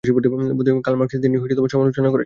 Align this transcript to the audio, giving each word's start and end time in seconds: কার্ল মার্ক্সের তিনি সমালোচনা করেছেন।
কার্ল 0.83 0.97
মার্ক্সের 0.99 1.21
তিনি 1.23 1.35
সমালোচনা 1.73 2.07
করেছেন। 2.07 2.19